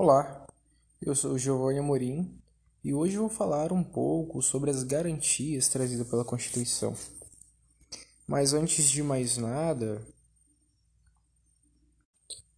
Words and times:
Olá, 0.00 0.46
eu 1.02 1.12
sou 1.12 1.36
Giovanni 1.36 1.80
Amorim 1.80 2.40
e 2.84 2.94
hoje 2.94 3.16
vou 3.16 3.28
falar 3.28 3.72
um 3.72 3.82
pouco 3.82 4.40
sobre 4.40 4.70
as 4.70 4.84
garantias 4.84 5.66
trazidas 5.66 6.06
pela 6.06 6.24
Constituição. 6.24 6.94
Mas 8.24 8.52
antes 8.52 8.88
de 8.88 9.02
mais 9.02 9.36
nada, 9.36 10.00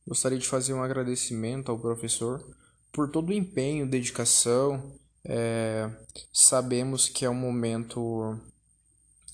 gostaria 0.07 0.39
de 0.39 0.47
fazer 0.47 0.75
um 0.75 0.83
agradecimento 0.83 1.73
ao 1.73 1.79
professor 1.79 2.47
por 2.93 3.11
todo 3.11 3.31
o 3.31 3.33
empenho, 3.33 3.89
dedicação. 3.89 4.93
É, 5.25 5.91
sabemos 6.31 7.09
que 7.09 7.25
é 7.25 7.31
um 7.31 7.35
momento 7.35 8.39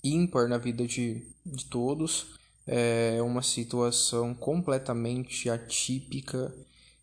ímpar 0.04 0.46
na 0.48 0.58
vida 0.58 0.86
de, 0.86 1.26
de 1.44 1.64
todos, 1.64 2.38
é 2.68 3.20
uma 3.20 3.42
situação 3.42 4.32
completamente 4.32 5.50
atípica 5.50 6.54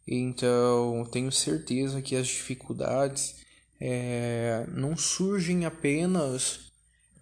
então, 0.08 1.08
tenho 1.12 1.32
certeza 1.32 2.02
que 2.02 2.16
as 2.16 2.28
dificuldades 2.28 3.36
é, 3.80 4.66
não 4.72 4.98
surgem 4.98 5.66
apenas 5.66 6.72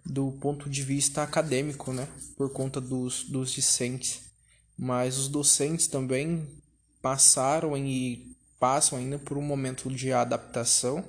do 0.04 0.32
ponto 0.32 0.68
de 0.68 0.82
vista 0.82 1.22
acadêmico, 1.22 1.92
né? 1.92 2.08
Por 2.36 2.50
conta 2.50 2.80
dos, 2.80 3.24
dos 3.24 3.52
discentes. 3.52 4.32
Mas 4.76 5.16
os 5.16 5.28
docentes 5.28 5.86
também 5.86 6.46
passaram 7.00 7.76
e 7.76 8.36
passam 8.58 8.98
ainda 8.98 9.18
por 9.18 9.38
um 9.38 9.42
momento 9.42 9.88
de 9.90 10.12
adaptação. 10.12 11.04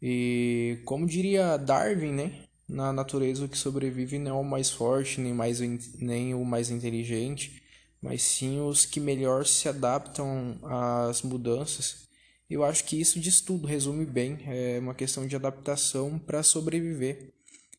E, 0.00 0.80
como 0.84 1.06
diria 1.06 1.58
Darwin, 1.58 2.12
né? 2.12 2.44
Na 2.66 2.92
natureza 2.92 3.44
o 3.44 3.48
que 3.48 3.58
sobrevive 3.58 4.18
não 4.18 4.38
é 4.38 4.40
o 4.40 4.44
mais 4.44 4.70
forte, 4.70 5.20
nem, 5.20 5.34
mais, 5.34 5.60
nem 5.96 6.34
o 6.34 6.44
mais 6.44 6.70
inteligente, 6.70 7.62
mas 8.04 8.22
sim 8.22 8.60
os 8.60 8.84
que 8.84 9.00
melhor 9.00 9.46
se 9.46 9.66
adaptam 9.66 10.58
às 10.62 11.22
mudanças. 11.22 12.06
Eu 12.50 12.62
acho 12.62 12.84
que 12.84 13.00
isso 13.00 13.18
diz 13.18 13.40
tudo, 13.40 13.66
resume 13.66 14.04
bem, 14.04 14.40
é 14.46 14.78
uma 14.78 14.94
questão 14.94 15.26
de 15.26 15.34
adaptação 15.34 16.18
para 16.18 16.42
sobreviver. 16.42 17.32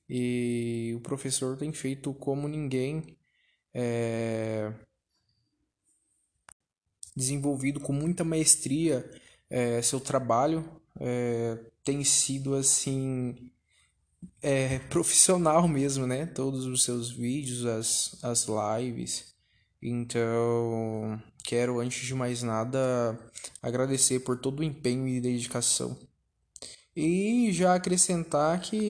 E 0.09 0.93
o 0.97 0.99
professor 1.01 1.55
tem 1.55 1.71
feito 1.71 2.11
como 2.11 2.47
ninguém, 2.47 3.15
é, 3.71 4.73
desenvolvido 7.15 7.79
com 7.79 7.93
muita 7.93 8.23
maestria 8.23 9.07
é, 9.47 9.79
seu 9.83 9.99
trabalho, 9.99 10.67
é, 10.99 11.59
tem 11.83 12.03
sido 12.03 12.55
assim 12.55 13.51
é, 14.41 14.79
profissional 14.89 15.67
mesmo, 15.67 16.07
né? 16.07 16.25
Todos 16.25 16.65
os 16.65 16.83
seus 16.83 17.11
vídeos, 17.11 17.63
as, 17.63 18.23
as 18.23 18.47
lives. 18.47 19.34
Então, 19.87 21.21
quero 21.43 21.79
antes 21.79 22.07
de 22.07 22.15
mais 22.15 22.41
nada 22.41 23.19
agradecer 23.61 24.21
por 24.21 24.39
todo 24.39 24.61
o 24.61 24.63
empenho 24.63 25.07
e 25.07 25.21
dedicação. 25.21 25.95
E 26.95 27.51
já 27.51 27.75
acrescentar 27.75 28.59
que 28.61 28.87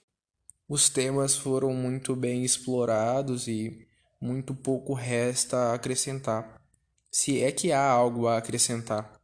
os 0.66 0.88
temas 0.88 1.36
foram 1.36 1.74
muito 1.74 2.16
bem 2.16 2.46
explorados 2.46 3.46
e 3.46 3.86
muito 4.18 4.54
pouco 4.54 4.94
resta 4.94 5.74
acrescentar, 5.74 6.62
se 7.10 7.42
é 7.42 7.52
que 7.52 7.72
há 7.72 7.86
algo 7.86 8.26
a 8.26 8.38
acrescentar. 8.38 9.20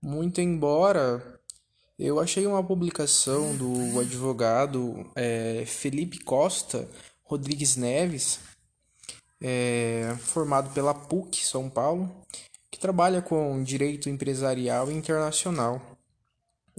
Muito 0.00 0.40
embora 0.40 1.42
eu 1.98 2.18
achei 2.18 2.46
uma 2.46 2.64
publicação 2.64 3.54
do 3.54 4.00
advogado 4.00 5.10
é, 5.14 5.64
Felipe 5.66 6.20
Costa 6.20 6.88
Rodrigues 7.22 7.76
Neves 7.76 8.55
é, 9.40 10.16
formado 10.20 10.72
pela 10.72 10.94
PUC 10.94 11.44
São 11.44 11.68
Paulo, 11.68 12.10
que 12.70 12.78
trabalha 12.78 13.22
com 13.22 13.62
direito 13.62 14.08
empresarial 14.08 14.90
internacional. 14.90 15.80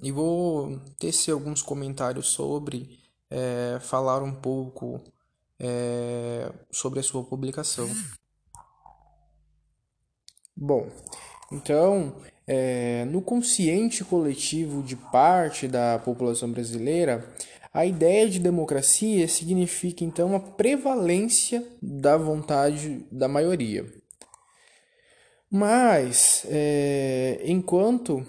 E 0.01 0.11
vou 0.11 0.79
tecer 0.99 1.33
alguns 1.33 1.61
comentários 1.61 2.27
sobre, 2.27 2.99
é, 3.29 3.79
falar 3.81 4.21
um 4.21 4.33
pouco 4.33 5.01
é, 5.59 6.51
sobre 6.71 6.99
a 6.99 7.03
sua 7.03 7.23
publicação. 7.23 7.89
Bom, 10.55 10.89
então, 11.51 12.15
é, 12.45 13.05
no 13.05 13.21
consciente 13.21 14.03
coletivo 14.03 14.81
de 14.81 14.95
parte 14.95 15.67
da 15.67 15.99
população 15.99 16.51
brasileira, 16.51 17.27
a 17.77 17.85
ideia 17.85 18.27
de 18.27 18.39
democracia 18.39 19.27
significa 19.27 20.03
então 20.03 20.35
a 20.35 20.39
prevalência 20.39 21.63
da 21.79 22.17
vontade 22.17 23.05
da 23.11 23.27
maioria. 23.27 23.85
Mas, 25.47 26.43
é, 26.49 27.39
enquanto, 27.45 28.25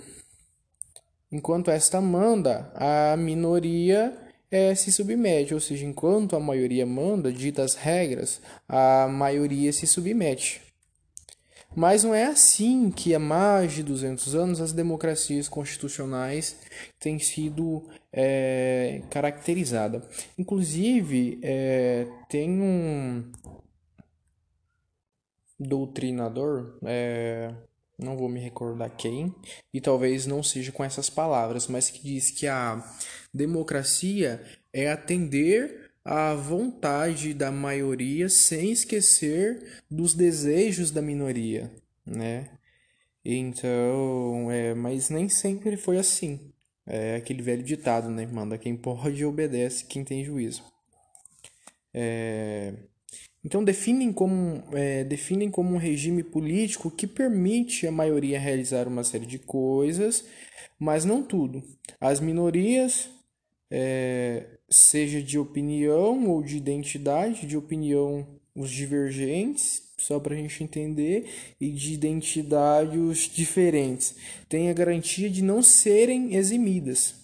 enquanto 1.32 1.70
esta 1.70 1.98
manda, 1.98 2.70
a 2.75 3.16
minoria 3.16 4.14
é, 4.50 4.75
se 4.75 4.92
submete, 4.92 5.54
ou 5.54 5.60
seja, 5.60 5.86
enquanto 5.86 6.36
a 6.36 6.41
maioria 6.41 6.84
manda, 6.84 7.32
dita 7.32 7.62
as 7.62 7.75
regras, 7.75 8.42
a 8.69 9.09
maioria 9.09 9.72
se 9.72 9.86
submete. 9.86 10.60
Mas 11.76 12.02
não 12.02 12.14
é 12.14 12.24
assim 12.24 12.90
que 12.90 13.14
há 13.14 13.18
mais 13.18 13.72
de 13.72 13.82
200 13.82 14.34
anos 14.34 14.60
as 14.60 14.72
democracias 14.72 15.48
constitucionais 15.48 16.56
têm 16.98 17.18
sido 17.18 17.88
é, 18.12 19.02
caracterizadas. 19.10 20.02
Inclusive, 20.36 21.38
é, 21.42 22.06
tem 22.28 22.50
um 22.50 23.30
doutrinador, 25.58 26.78
é, 26.84 27.52
não 27.98 28.16
vou 28.16 28.28
me 28.28 28.40
recordar 28.40 28.90
quem, 28.96 29.34
e 29.74 29.80
talvez 29.80 30.26
não 30.26 30.42
seja 30.42 30.70
com 30.70 30.84
essas 30.84 31.10
palavras, 31.10 31.66
mas 31.66 31.90
que 31.90 32.02
diz 32.02 32.30
que 32.30 32.46
a 32.46 32.84
democracia 33.34 34.42
é 34.72 34.90
atender 34.90 35.88
a 36.10 36.34
vontade 36.34 37.34
da 37.34 37.52
maioria 37.52 38.30
sem 38.30 38.72
esquecer 38.72 39.82
dos 39.91 40.14
desejos 40.14 40.91
da 40.91 41.02
minoria, 41.02 41.70
né? 42.06 42.48
Então, 43.22 44.50
é, 44.50 44.72
mas 44.72 45.10
nem 45.10 45.28
sempre 45.28 45.76
foi 45.76 45.98
assim. 45.98 46.50
É 46.86 47.16
aquele 47.16 47.42
velho 47.42 47.62
ditado, 47.62 48.08
né? 48.08 48.26
Manda 48.26 48.56
quem 48.56 48.74
pode 48.74 49.22
obedece 49.22 49.84
quem 49.84 50.02
tem 50.02 50.24
juízo. 50.24 50.64
É... 51.92 52.72
Então 53.44 53.62
definem 53.62 54.10
como, 54.10 54.64
é, 54.72 55.04
definem 55.04 55.50
como 55.50 55.74
um 55.74 55.78
regime 55.78 56.22
político 56.22 56.91
que 56.91 57.06
permite 57.06 57.86
a 57.86 57.92
maioria 57.92 58.41
realizar 58.41 58.88
uma 58.88 59.04
série 59.04 59.26
de 59.26 59.38
coisas, 59.38 60.24
mas 60.78 61.04
não 61.04 61.22
tudo. 61.22 61.62
As 62.00 62.18
minorias 62.18 63.10
é, 63.70 64.46
seja 64.68 65.22
de 65.22 65.38
opinião 65.38 66.28
ou 66.28 66.42
de 66.42 66.56
identidade, 66.56 67.46
de 67.46 67.56
opinião 67.56 68.26
os 68.54 68.70
divergentes, 68.70 69.82
só 69.98 70.18
para 70.18 70.34
a 70.34 70.38
gente 70.38 70.62
entender, 70.62 71.28
e 71.60 71.70
de 71.70 71.92
identidade 71.92 72.98
os 72.98 73.18
diferentes, 73.18 74.14
têm 74.48 74.70
a 74.70 74.72
garantia 74.72 75.30
de 75.30 75.42
não 75.42 75.62
serem 75.62 76.34
eximidas, 76.34 77.14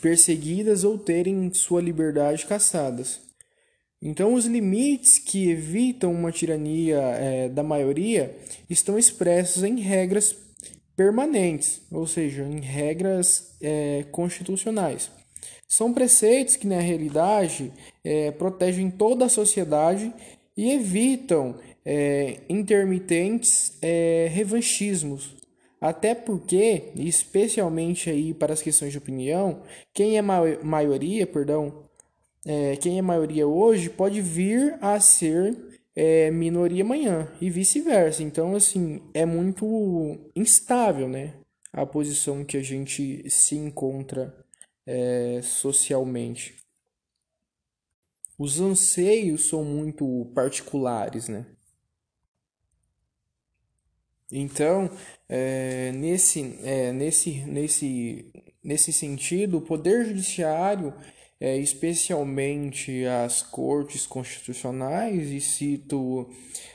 perseguidas 0.00 0.84
ou 0.84 0.98
terem 0.98 1.52
sua 1.52 1.80
liberdade 1.80 2.46
caçadas. 2.46 3.20
Então, 4.00 4.34
os 4.34 4.44
limites 4.44 5.18
que 5.18 5.48
evitam 5.48 6.12
uma 6.12 6.30
tirania 6.30 6.98
é, 6.98 7.48
da 7.48 7.62
maioria 7.62 8.36
estão 8.68 8.98
expressos 8.98 9.62
em 9.62 9.80
regras 9.80 10.36
permanentes, 10.94 11.80
ou 11.90 12.06
seja, 12.06 12.42
em 12.42 12.60
regras 12.60 13.56
é, 13.60 14.04
constitucionais. 14.10 15.10
São 15.68 15.92
preceitos 15.92 16.56
que, 16.56 16.66
na 16.66 16.80
realidade, 16.80 17.72
é, 18.04 18.30
protegem 18.30 18.90
toda 18.90 19.26
a 19.26 19.28
sociedade 19.28 20.12
e 20.56 20.70
evitam 20.70 21.56
é, 21.84 22.38
intermitentes 22.48 23.76
é, 23.82 24.28
revanchismos. 24.32 25.36
Até 25.80 26.14
porque, 26.14 26.84
especialmente 26.96 28.08
aí 28.08 28.32
para 28.32 28.52
as 28.52 28.62
questões 28.62 28.92
de 28.92 28.98
opinião, 28.98 29.62
quem 29.92 30.16
é 30.16 30.22
ma 30.22 30.40
maioria, 30.62 31.26
perdão, 31.26 31.84
é, 32.44 32.76
quem 32.76 32.98
é 32.98 33.02
maioria 33.02 33.46
hoje 33.46 33.90
pode 33.90 34.20
vir 34.20 34.78
a 34.80 34.98
ser 34.98 35.56
é, 35.94 36.30
minoria 36.30 36.82
amanhã 36.82 37.28
e 37.40 37.50
vice-versa. 37.50 38.22
Então, 38.22 38.54
assim, 38.54 39.00
é 39.12 39.26
muito 39.26 40.18
instável, 40.34 41.08
né? 41.08 41.34
A 41.72 41.84
posição 41.84 42.44
que 42.44 42.56
a 42.56 42.62
gente 42.62 43.28
se 43.28 43.54
encontra 43.56 44.34
é, 44.86 45.40
socialmente. 45.42 46.54
Os 48.38 48.60
anseios 48.60 49.48
são 49.48 49.64
muito 49.64 50.30
particulares, 50.34 51.28
né? 51.28 51.46
Então, 54.30 54.90
é, 55.28 55.92
nesse, 55.92 56.58
é, 56.62 56.92
nesse, 56.92 57.44
nesse, 57.44 58.32
nesse 58.62 58.92
sentido, 58.92 59.58
o 59.58 59.62
Poder 59.62 60.04
Judiciário, 60.04 60.92
é, 61.40 61.56
especialmente 61.56 63.04
as 63.06 63.42
cortes 63.42 64.06
constitucionais, 64.06 65.30
e 65.30 65.40
cito 65.40 66.28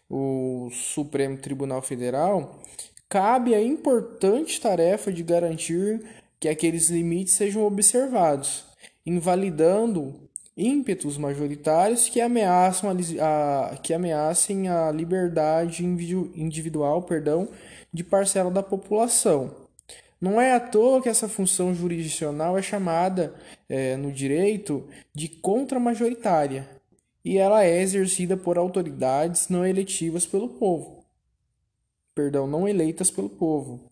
o 0.09 0.69
Supremo 0.71 1.37
Tribunal 1.37 1.81
Federal, 1.81 2.61
cabe 3.09 3.53
a 3.53 3.61
importante 3.61 4.59
tarefa 4.61 5.11
de 5.11 5.21
garantir 5.21 6.01
que 6.41 6.49
aqueles 6.49 6.89
limites 6.89 7.35
sejam 7.35 7.63
observados, 7.63 8.65
invalidando 9.05 10.27
ímpetos 10.57 11.15
majoritários 11.15 12.09
que 12.09 12.19
ameaçam 12.19 12.89
a, 12.89 12.93
a, 13.73 13.77
que 13.77 13.93
ameacem 13.93 14.67
a 14.67 14.91
liberdade 14.91 15.85
individual 15.85 17.03
perdão, 17.03 17.47
de 17.93 18.03
parcela 18.03 18.49
da 18.49 18.63
população. 18.63 19.55
Não 20.19 20.41
é 20.41 20.53
à 20.53 20.59
toa 20.59 20.99
que 21.01 21.09
essa 21.09 21.29
função 21.29 21.75
jurisdicional 21.75 22.57
é 22.57 22.61
chamada 22.61 23.35
é, 23.69 23.95
no 23.95 24.11
direito 24.11 24.87
de 25.13 25.27
contramajoritária 25.27 26.67
e 27.23 27.37
ela 27.37 27.63
é 27.63 27.81
exercida 27.81 28.35
por 28.35 28.57
autoridades 28.57 29.47
não 29.47 29.63
eletivas 29.63 30.25
pelo 30.25 30.49
povo. 30.49 31.05
Perdão, 32.15 32.47
não 32.47 32.67
eleitas 32.67 33.11
pelo 33.11 33.29
povo. 33.29 33.90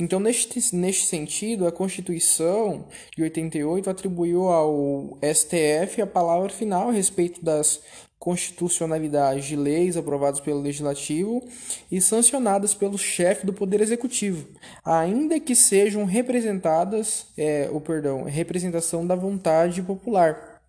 Então, 0.00 0.18
neste, 0.18 0.74
neste 0.74 1.04
sentido, 1.04 1.66
a 1.66 1.72
Constituição 1.72 2.86
de 3.14 3.22
88 3.22 3.90
atribuiu 3.90 4.48
ao 4.48 5.18
STF 5.22 6.00
a 6.00 6.06
palavra 6.06 6.48
final 6.48 6.88
a 6.88 6.92
respeito 6.92 7.44
das 7.44 7.82
constitucionalidades 8.18 9.44
de 9.44 9.56
leis 9.56 9.98
aprovadas 9.98 10.40
pelo 10.40 10.62
Legislativo 10.62 11.46
e 11.92 12.00
sancionadas 12.00 12.72
pelo 12.72 12.96
chefe 12.96 13.44
do 13.44 13.52
Poder 13.52 13.82
Executivo, 13.82 14.48
ainda 14.82 15.38
que 15.38 15.54
sejam 15.54 16.06
representadas, 16.06 17.26
é, 17.36 17.68
o 17.70 17.78
perdão, 17.78 18.24
representação 18.24 19.06
da 19.06 19.14
vontade 19.14 19.82
popular, 19.82 20.62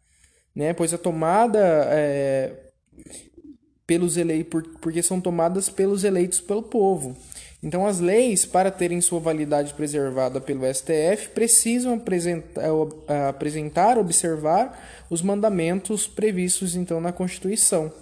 né? 0.53 0.73
Pois 0.73 0.93
a 0.93 0.97
tomada 0.97 1.59
é, 1.89 2.53
pelos 3.87 4.17
eleitos, 4.17 4.63
porque 4.81 5.01
são 5.01 5.21
tomadas 5.21 5.69
pelos 5.69 6.03
eleitos 6.03 6.41
pelo 6.41 6.63
povo. 6.63 7.15
Então, 7.63 7.85
as 7.85 7.99
leis, 7.99 8.43
para 8.43 8.71
terem 8.71 8.99
sua 9.01 9.19
validade 9.19 9.75
preservada 9.75 10.41
pelo 10.41 10.65
STF, 10.65 11.29
precisam 11.33 11.93
apresentar, 11.93 12.63
eh, 13.07 13.29
apresentar, 13.29 13.99
observar 13.99 15.05
os 15.11 15.21
mandamentos 15.21 16.07
previstos 16.07 16.75
então 16.75 16.99
na 16.99 17.11
Constituição. 17.11 17.93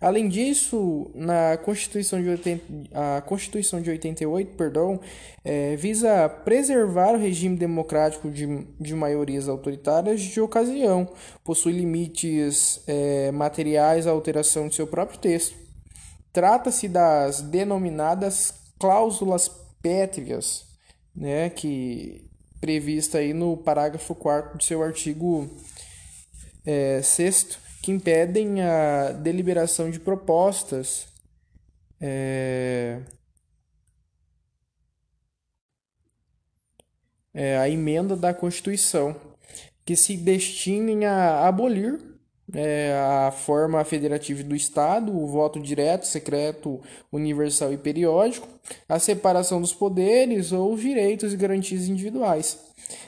Além 0.00 0.28
disso, 0.28 1.10
na 1.16 1.56
Constituição 1.56 2.22
de 2.22 2.28
80, 2.28 2.64
a 2.94 3.20
Constituição 3.22 3.80
de 3.80 3.90
88, 3.90 4.54
perdão, 4.54 5.00
é, 5.44 5.74
visa 5.74 6.28
preservar 6.28 7.14
o 7.14 7.18
regime 7.18 7.56
democrático 7.56 8.30
de, 8.30 8.46
de 8.78 8.94
maiorias 8.94 9.48
autoritárias 9.48 10.20
de 10.20 10.40
ocasião, 10.40 11.08
possui 11.42 11.72
limites 11.72 12.80
é, 12.86 13.32
materiais 13.32 14.06
à 14.06 14.10
alteração 14.10 14.68
de 14.68 14.76
seu 14.76 14.86
próprio 14.86 15.18
texto. 15.18 15.56
Trata-se 16.32 16.86
das 16.86 17.40
denominadas 17.40 18.67
cláusulas 18.78 19.48
pétreas, 19.82 20.66
né, 21.14 21.50
que 21.50 22.28
prevista 22.60 23.18
aí 23.18 23.32
no 23.32 23.56
parágrafo 23.56 24.14
4 24.14 24.58
do 24.58 24.64
seu 24.64 24.82
artigo 24.82 25.48
é, 26.64 27.00
6 27.02 27.58
que 27.82 27.92
impedem 27.92 28.60
a 28.62 29.12
deliberação 29.12 29.90
de 29.90 30.00
propostas 30.00 31.06
é, 32.00 33.00
é, 37.32 37.56
a 37.58 37.68
emenda 37.68 38.16
da 38.16 38.34
Constituição 38.34 39.14
que 39.84 39.96
se 39.96 40.16
destinem 40.16 41.06
a 41.06 41.46
abolir 41.46 41.98
é, 42.54 42.92
a 43.26 43.30
forma 43.30 43.84
federativa 43.84 44.42
do 44.42 44.56
Estado, 44.56 45.16
o 45.16 45.26
voto 45.26 45.60
direto, 45.60 46.06
secreto, 46.06 46.80
universal 47.12 47.72
e 47.72 47.76
periódico, 47.76 48.48
a 48.88 48.98
separação 48.98 49.60
dos 49.60 49.74
poderes 49.74 50.52
ou 50.52 50.72
os 50.72 50.80
direitos 50.80 51.32
e 51.32 51.36
garantias 51.36 51.88
individuais. 51.88 52.58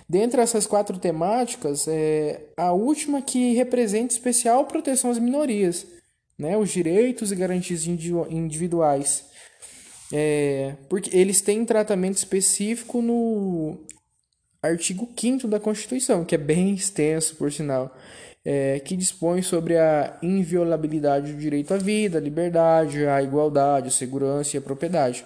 Dentre 0.09 0.41
essas 0.41 0.67
quatro 0.67 0.99
temáticas, 0.99 1.87
é 1.89 2.41
a 2.57 2.73
última 2.73 3.23
que 3.23 3.55
representa 3.55 4.13
especial 4.13 4.67
proteção 4.67 5.11
às 5.11 5.19
minorias, 5.19 5.87
né, 6.39 6.57
os 6.57 6.71
direitos 6.71 7.33
e 7.33 7.37
garantias 7.37 7.87
individuais. 7.87 9.25
É, 10.13 10.75
porque 10.89 11.17
eles 11.17 11.41
têm 11.41 11.65
tratamento 11.65 12.17
específico 12.17 13.01
no 13.01 13.79
artigo 14.63 15.09
5 15.17 15.49
da 15.49 15.59
Constituição, 15.59 16.25
que 16.25 16.35
é 16.35 16.39
bem 16.39 16.75
extenso, 16.75 17.37
por 17.37 17.53
sinal 17.53 17.95
é, 18.45 18.81
que 18.81 18.97
dispõe 18.97 19.43
sobre 19.43 19.77
a 19.77 20.19
inviolabilidade 20.23 21.33
do 21.33 21.39
direito 21.39 21.75
à 21.75 21.77
vida, 21.77 22.19
à 22.19 22.21
liberdade, 22.21 23.07
à 23.07 23.23
igualdade, 23.23 23.89
à 23.89 23.91
segurança 23.91 24.57
e 24.57 24.59
à 24.59 24.63
propriedade. 24.63 25.25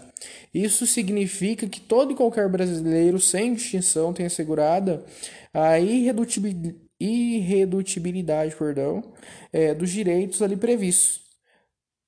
Isso 0.53 0.87
significa 0.87 1.67
que 1.67 1.81
todo 1.81 2.13
e 2.13 2.17
qualquer 2.17 2.49
brasileiro, 2.49 3.21
sem 3.21 3.55
distinção, 3.55 4.13
tem 4.13 4.27
assegurada 4.27 5.05
a 5.53 5.79
irredutibilidade 5.79 8.57
perdão, 8.57 9.13
é, 9.53 9.75
dos 9.75 9.91
direitos 9.91 10.43
ali 10.43 10.57
previstos. 10.57 11.23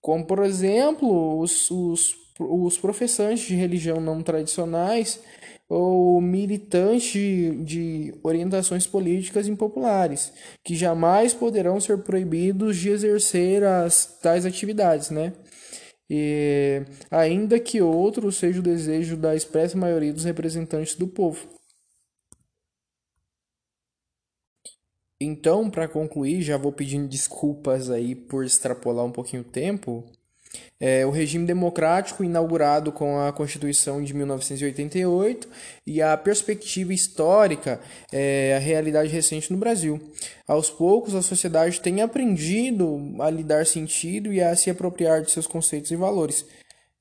Como, 0.00 0.25
por 0.25 0.44
exemplo, 0.44 1.40
os, 1.40 1.70
os, 1.70 2.14
os 2.38 2.79
professantes 2.79 3.46
de 3.46 3.55
religião 3.55 4.00
não 4.00 4.22
tradicionais 4.22 5.20
ou 5.68 6.20
militante 6.20 7.50
de 7.64 8.14
orientações 8.22 8.86
políticas 8.86 9.48
impopulares, 9.48 10.32
que 10.64 10.76
jamais 10.76 11.34
poderão 11.34 11.80
ser 11.80 11.98
proibidos 11.98 12.76
de 12.76 12.90
exercer 12.90 13.64
as 13.64 14.18
tais 14.20 14.46
atividades, 14.46 15.10
né? 15.10 15.32
E, 16.08 16.84
ainda 17.10 17.58
que 17.58 17.82
outro 17.82 18.30
seja 18.30 18.60
o 18.60 18.62
desejo 18.62 19.16
da 19.16 19.34
expressa 19.34 19.76
maioria 19.76 20.12
dos 20.12 20.24
representantes 20.24 20.94
do 20.94 21.08
povo. 21.08 21.48
Então, 25.20 25.70
para 25.70 25.88
concluir, 25.88 26.42
já 26.42 26.56
vou 26.56 26.70
pedindo 26.72 27.08
desculpas 27.08 27.90
aí 27.90 28.14
por 28.14 28.44
extrapolar 28.44 29.04
um 29.04 29.12
pouquinho 29.12 29.42
o 29.42 29.44
tempo. 29.44 30.04
É, 30.79 31.06
o 31.06 31.11
regime 31.11 31.47
democrático 31.47 32.23
inaugurado 32.23 32.93
com 32.93 33.19
a 33.19 33.32
Constituição 33.32 34.03
de 34.03 34.12
1988 34.12 35.49
e 35.87 36.03
a 36.03 36.17
perspectiva 36.17 36.93
histórica, 36.93 37.81
é, 38.12 38.55
a 38.56 38.58
realidade 38.58 39.08
recente 39.11 39.50
no 39.53 39.58
Brasil. 39.58 40.00
Aos 40.47 40.69
poucos, 40.69 41.14
a 41.14 41.23
sociedade 41.23 41.81
tem 41.81 42.03
aprendido 42.03 43.14
a 43.20 43.31
lhe 43.31 43.43
dar 43.43 43.64
sentido 43.64 44.32
e 44.32 44.41
a 44.43 44.55
se 44.55 44.69
apropriar 44.69 45.23
de 45.23 45.31
seus 45.31 45.46
conceitos 45.46 45.91
e 45.91 45.96
valores. 45.96 46.44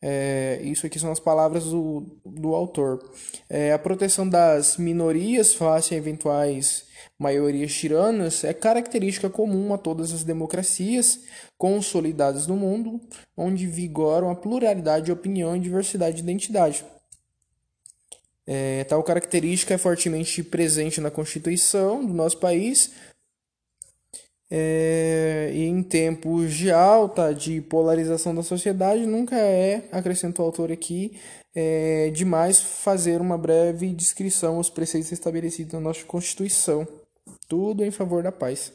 É, 0.01 0.59
isso 0.63 0.85
aqui 0.85 0.99
são 0.99 1.11
as 1.11 1.19
palavras 1.19 1.65
do, 1.65 2.05
do 2.25 2.53
autor. 2.53 3.03
É, 3.49 3.73
a 3.73 3.79
proteção 3.79 4.27
das 4.27 4.77
minorias 4.77 5.53
face 5.53 5.93
a 5.93 5.97
eventuais 5.97 6.84
maiorias 7.17 7.73
tiranas 7.73 8.43
é 8.43 8.53
característica 8.53 9.29
comum 9.29 9.73
a 9.73 9.77
todas 9.77 10.13
as 10.13 10.23
democracias 10.23 11.21
consolidadas 11.57 12.47
no 12.47 12.55
mundo, 12.55 12.99
onde 13.35 13.67
vigoram 13.67 14.29
a 14.29 14.35
pluralidade 14.35 15.05
de 15.05 15.11
opinião 15.11 15.55
e 15.55 15.59
diversidade 15.59 16.17
de 16.17 16.23
identidade. 16.23 16.85
É, 18.47 18.83
tal 18.83 19.01
característica 19.03 19.73
é 19.73 19.77
fortemente 19.77 20.43
presente 20.43 21.01
na 21.01 21.09
Constituição 21.09 22.05
do 22.05 22.13
nosso 22.13 22.37
país, 22.37 22.91
é, 24.49 25.51
e 25.53 25.63
em 25.63 25.81
tempos 25.81 26.53
de 26.53 26.71
alta 26.71 27.33
de 27.33 27.61
polarização 27.61 28.35
da 28.35 28.43
sociedade, 28.43 29.05
nunca 29.05 29.35
é, 29.35 29.87
acrescentou 29.91 30.45
o 30.45 30.49
autor 30.49 30.71
aqui, 30.71 31.19
é, 31.55 32.09
demais 32.09 32.59
fazer 32.59 33.21
uma 33.21 33.37
breve 33.37 33.93
descrição 33.93 34.57
aos 34.57 34.69
preceitos 34.69 35.11
estabelecidos 35.11 35.73
na 35.73 35.79
nossa 35.79 36.03
Constituição. 36.03 36.85
Tudo 37.47 37.83
em 37.83 37.91
favor 37.91 38.21
da 38.21 38.31
paz. 38.31 38.73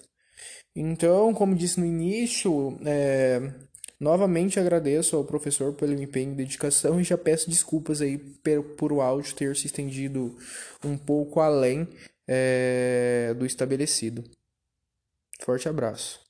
Então, 0.74 1.34
como 1.34 1.54
disse 1.54 1.78
no 1.78 1.84
início, 1.84 2.78
é, 2.86 3.52
novamente 3.98 4.58
agradeço 4.58 5.16
ao 5.16 5.24
professor 5.24 5.74
pelo 5.74 6.00
empenho 6.00 6.32
e 6.32 6.36
dedicação 6.36 7.00
e 7.00 7.04
já 7.04 7.18
peço 7.18 7.50
desculpas 7.50 8.00
aí 8.00 8.16
por, 8.16 8.62
por 8.76 8.92
o 8.92 9.00
áudio 9.02 9.34
ter 9.34 9.54
se 9.56 9.66
estendido 9.66 10.36
um 10.82 10.96
pouco 10.96 11.40
além 11.40 11.86
é, 12.26 13.34
do 13.36 13.44
estabelecido. 13.44 14.24
Forte 15.42 15.68
abraço. 15.68 16.29